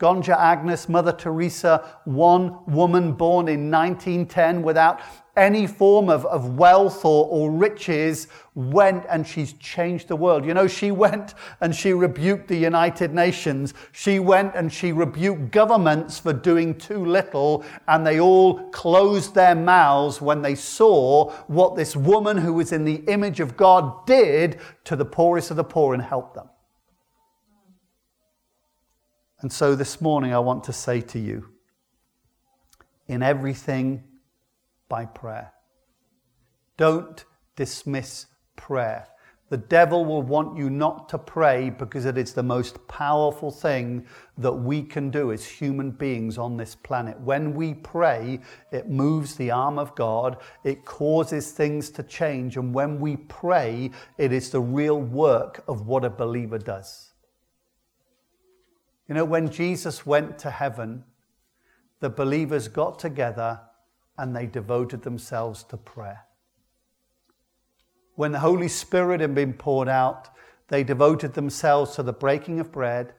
Gonxha 0.00 0.38
Agnes, 0.38 0.88
Mother 0.88 1.12
Teresa, 1.12 2.00
one 2.06 2.64
woman 2.66 3.12
born 3.12 3.46
in 3.46 3.70
1910 3.70 4.62
without 4.62 5.02
any 5.36 5.66
form 5.66 6.08
of, 6.08 6.24
of 6.26 6.56
wealth 6.56 7.04
or, 7.04 7.26
or 7.26 7.50
riches, 7.50 8.28
went 8.54 9.04
and 9.08 9.26
she's 9.26 9.52
changed 9.54 10.08
the 10.08 10.16
world. 10.16 10.44
You 10.44 10.54
know, 10.54 10.68
she 10.68 10.90
went 10.90 11.34
and 11.60 11.74
she 11.74 11.92
rebuked 11.92 12.48
the 12.48 12.56
United 12.56 13.12
Nations. 13.12 13.74
She 13.92 14.20
went 14.20 14.54
and 14.54 14.72
she 14.72 14.92
rebuked 14.92 15.50
governments 15.50 16.18
for 16.18 16.32
doing 16.32 16.76
too 16.76 17.04
little, 17.04 17.64
and 17.88 18.06
they 18.06 18.20
all 18.20 18.70
closed 18.70 19.34
their 19.34 19.54
mouths 19.54 20.20
when 20.20 20.42
they 20.42 20.54
saw 20.54 21.30
what 21.48 21.74
this 21.74 21.96
woman 21.96 22.36
who 22.36 22.52
was 22.52 22.72
in 22.72 22.84
the 22.84 23.02
image 23.08 23.40
of 23.40 23.56
God 23.56 24.06
did 24.06 24.60
to 24.84 24.94
the 24.96 25.04
poorest 25.04 25.50
of 25.50 25.56
the 25.56 25.64
poor 25.64 25.94
and 25.94 26.02
helped 26.02 26.34
them. 26.34 26.48
And 29.40 29.52
so 29.52 29.74
this 29.74 30.00
morning, 30.00 30.32
I 30.32 30.38
want 30.38 30.64
to 30.64 30.72
say 30.72 31.00
to 31.02 31.18
you 31.18 31.50
in 33.08 33.22
everything 33.22 34.02
by 34.94 35.04
prayer. 35.06 35.52
Don't 36.76 37.24
dismiss 37.56 38.26
prayer. 38.54 39.08
The 39.50 39.56
devil 39.56 40.04
will 40.04 40.22
want 40.22 40.56
you 40.56 40.70
not 40.70 41.08
to 41.08 41.18
pray 41.18 41.70
because 41.70 42.04
it 42.04 42.16
is 42.16 42.32
the 42.32 42.44
most 42.44 42.86
powerful 42.86 43.50
thing 43.50 44.06
that 44.38 44.52
we 44.52 44.84
can 44.84 45.10
do 45.10 45.32
as 45.32 45.44
human 45.44 45.90
beings 45.90 46.38
on 46.38 46.56
this 46.56 46.76
planet. 46.76 47.18
When 47.18 47.54
we 47.54 47.74
pray, 47.74 48.38
it 48.70 48.88
moves 48.88 49.34
the 49.34 49.50
arm 49.50 49.80
of 49.80 49.96
God, 49.96 50.36
it 50.62 50.84
causes 50.84 51.50
things 51.50 51.90
to 51.90 52.04
change. 52.04 52.56
And 52.56 52.72
when 52.72 53.00
we 53.00 53.16
pray, 53.16 53.90
it 54.16 54.30
is 54.32 54.50
the 54.50 54.60
real 54.60 55.00
work 55.00 55.64
of 55.66 55.88
what 55.88 56.04
a 56.04 56.10
believer 56.10 56.58
does. 56.58 57.14
You 59.08 59.16
know, 59.16 59.24
when 59.24 59.50
Jesus 59.50 60.06
went 60.06 60.38
to 60.38 60.50
heaven, 60.50 61.02
the 61.98 62.10
believers 62.10 62.68
got 62.68 63.00
together 63.00 63.58
and 64.18 64.34
they 64.34 64.46
devoted 64.46 65.02
themselves 65.02 65.64
to 65.64 65.76
prayer. 65.76 66.24
When 68.14 68.32
the 68.32 68.40
Holy 68.40 68.68
Spirit 68.68 69.20
had 69.20 69.34
been 69.34 69.52
poured 69.52 69.88
out, 69.88 70.28
they 70.68 70.84
devoted 70.84 71.34
themselves 71.34 71.96
to 71.96 72.02
the 72.02 72.12
breaking 72.12 72.60
of 72.60 72.70
bread, 72.70 73.14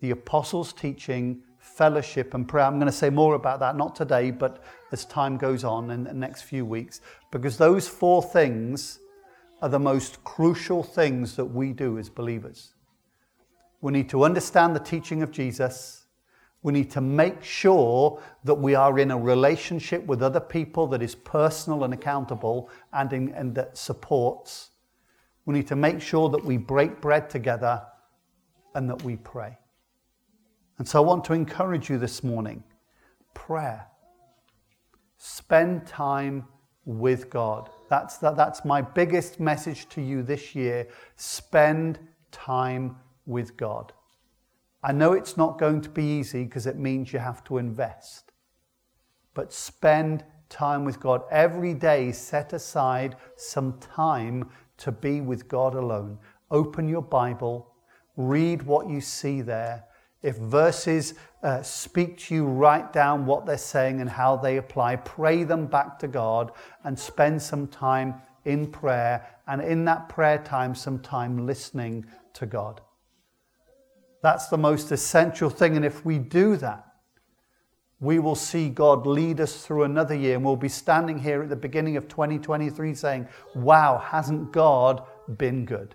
the 0.00 0.10
apostles' 0.10 0.72
teaching, 0.72 1.42
fellowship, 1.58 2.34
and 2.34 2.48
prayer. 2.48 2.64
I'm 2.64 2.76
going 2.76 2.86
to 2.86 2.92
say 2.92 3.10
more 3.10 3.34
about 3.34 3.60
that, 3.60 3.76
not 3.76 3.94
today, 3.94 4.30
but 4.30 4.62
as 4.92 5.04
time 5.04 5.36
goes 5.36 5.62
on 5.62 5.90
in 5.90 6.04
the 6.04 6.12
next 6.12 6.42
few 6.42 6.64
weeks, 6.64 7.00
because 7.30 7.56
those 7.56 7.86
four 7.86 8.22
things 8.22 8.98
are 9.62 9.68
the 9.68 9.78
most 9.78 10.24
crucial 10.24 10.82
things 10.82 11.36
that 11.36 11.44
we 11.44 11.72
do 11.72 11.98
as 11.98 12.08
believers. 12.08 12.74
We 13.80 13.92
need 13.92 14.08
to 14.10 14.24
understand 14.24 14.74
the 14.74 14.80
teaching 14.80 15.22
of 15.22 15.30
Jesus. 15.30 15.99
We 16.62 16.72
need 16.72 16.90
to 16.90 17.00
make 17.00 17.42
sure 17.42 18.22
that 18.44 18.54
we 18.54 18.74
are 18.74 18.98
in 18.98 19.10
a 19.10 19.18
relationship 19.18 20.04
with 20.06 20.22
other 20.22 20.40
people 20.40 20.86
that 20.88 21.02
is 21.02 21.14
personal 21.14 21.84
and 21.84 21.94
accountable 21.94 22.70
and, 22.92 23.12
in, 23.12 23.28
and 23.30 23.54
that 23.54 23.78
supports. 23.78 24.70
We 25.46 25.54
need 25.54 25.68
to 25.68 25.76
make 25.76 26.00
sure 26.00 26.28
that 26.28 26.44
we 26.44 26.58
break 26.58 27.00
bread 27.00 27.30
together 27.30 27.82
and 28.74 28.88
that 28.90 29.02
we 29.02 29.16
pray. 29.16 29.56
And 30.78 30.86
so 30.86 31.02
I 31.02 31.06
want 31.06 31.24
to 31.24 31.32
encourage 31.32 31.90
you 31.90 31.98
this 31.98 32.22
morning 32.22 32.62
prayer. 33.34 33.86
Spend 35.16 35.86
time 35.86 36.46
with 36.84 37.30
God. 37.30 37.70
That's, 37.88 38.18
that, 38.18 38.36
that's 38.36 38.64
my 38.64 38.80
biggest 38.80 39.40
message 39.40 39.88
to 39.90 40.00
you 40.00 40.22
this 40.22 40.54
year. 40.54 40.88
Spend 41.16 41.98
time 42.32 42.96
with 43.26 43.56
God. 43.56 43.92
I 44.82 44.92
know 44.92 45.12
it's 45.12 45.36
not 45.36 45.58
going 45.58 45.82
to 45.82 45.90
be 45.90 46.04
easy 46.04 46.44
because 46.44 46.66
it 46.66 46.76
means 46.76 47.12
you 47.12 47.18
have 47.18 47.44
to 47.44 47.58
invest. 47.58 48.32
But 49.34 49.52
spend 49.52 50.24
time 50.48 50.84
with 50.84 51.00
God. 51.00 51.22
Every 51.30 51.74
day, 51.74 52.12
set 52.12 52.52
aside 52.52 53.16
some 53.36 53.78
time 53.78 54.50
to 54.78 54.90
be 54.90 55.20
with 55.20 55.48
God 55.48 55.74
alone. 55.74 56.18
Open 56.50 56.88
your 56.88 57.02
Bible, 57.02 57.72
read 58.16 58.62
what 58.62 58.88
you 58.88 59.00
see 59.00 59.40
there. 59.42 59.84
If 60.22 60.36
verses 60.36 61.14
uh, 61.42 61.62
speak 61.62 62.18
to 62.18 62.34
you, 62.34 62.46
write 62.46 62.92
down 62.92 63.24
what 63.24 63.46
they're 63.46 63.56
saying 63.56 64.00
and 64.00 64.10
how 64.10 64.36
they 64.36 64.56
apply. 64.58 64.96
Pray 64.96 65.44
them 65.44 65.66
back 65.66 65.98
to 66.00 66.08
God 66.08 66.52
and 66.84 66.98
spend 66.98 67.40
some 67.40 67.66
time 67.66 68.14
in 68.44 68.66
prayer, 68.66 69.26
and 69.46 69.60
in 69.60 69.84
that 69.84 70.08
prayer 70.08 70.38
time, 70.38 70.74
some 70.74 70.98
time 70.98 71.46
listening 71.46 72.06
to 72.32 72.46
God. 72.46 72.80
That's 74.22 74.48
the 74.48 74.58
most 74.58 74.92
essential 74.92 75.50
thing. 75.50 75.76
And 75.76 75.84
if 75.84 76.04
we 76.04 76.18
do 76.18 76.56
that, 76.56 76.86
we 78.00 78.18
will 78.18 78.34
see 78.34 78.70
God 78.70 79.06
lead 79.06 79.40
us 79.40 79.64
through 79.64 79.84
another 79.84 80.14
year. 80.14 80.36
And 80.36 80.44
we'll 80.44 80.56
be 80.56 80.68
standing 80.68 81.18
here 81.18 81.42
at 81.42 81.48
the 81.48 81.56
beginning 81.56 81.96
of 81.96 82.08
2023 82.08 82.94
saying, 82.94 83.28
Wow, 83.54 83.98
hasn't 83.98 84.52
God 84.52 85.04
been 85.36 85.64
good? 85.64 85.94